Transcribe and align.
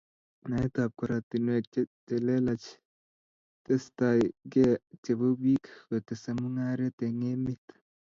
Naet 0.49 0.75
ab 0.83 0.91
koratinwek 0.97 1.65
che 2.07 2.15
lelach 2.25 2.65
testaiab 3.65 4.35
kei 4.51 4.75
chebo 5.03 5.27
piik 5.41 5.63
kotese 5.87 6.29
mungaret 6.39 6.97
eng' 7.07 7.25
emet 7.33 7.65